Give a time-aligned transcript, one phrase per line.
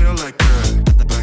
[0.00, 1.19] Feel like uh, that.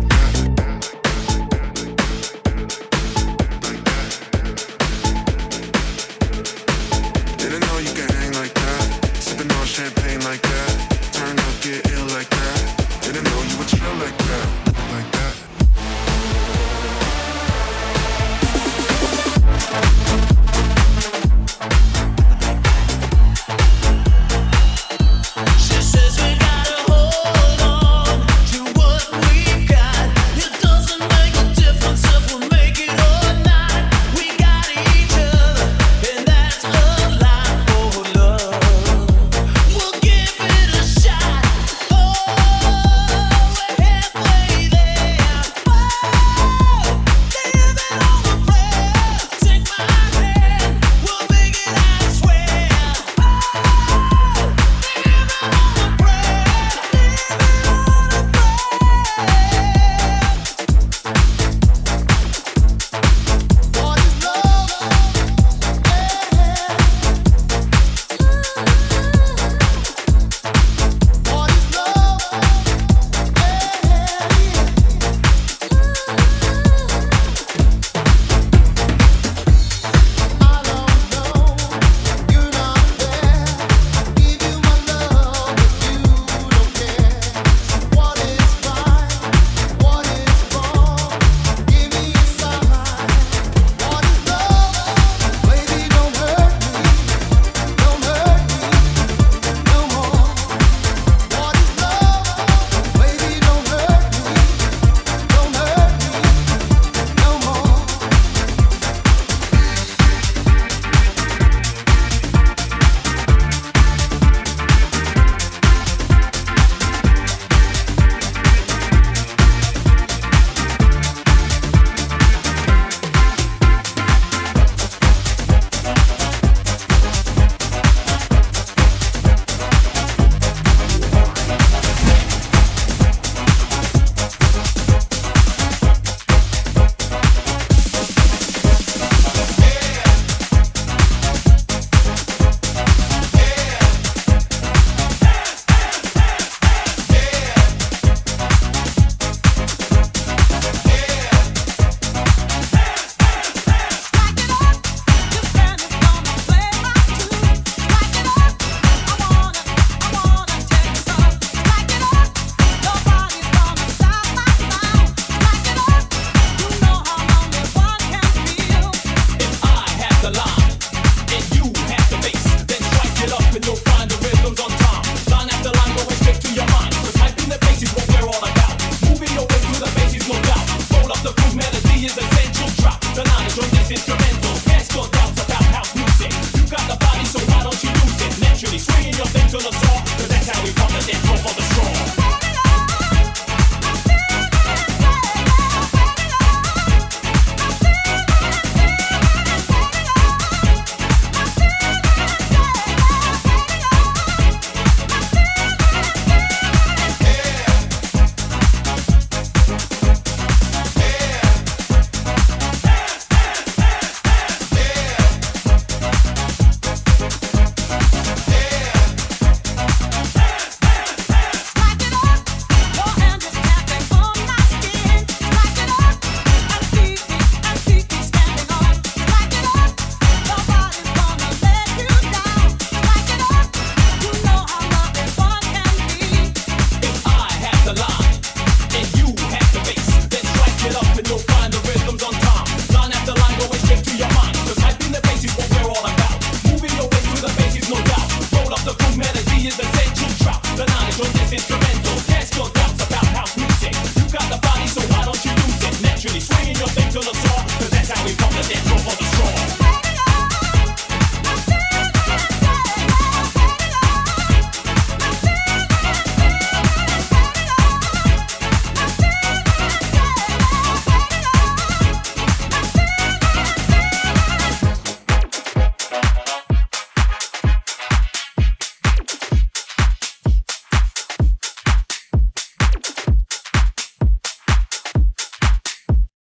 [251.50, 251.87] It's.